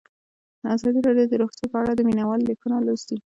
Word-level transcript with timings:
ازادي 0.75 0.99
راډیو 1.07 1.29
د 1.31 1.33
روغتیا 1.41 1.65
په 1.71 1.77
اړه 1.81 1.91
د 1.95 1.99
مینه 2.07 2.23
والو 2.25 2.47
لیکونه 2.51 2.75
لوستي. 2.87 3.17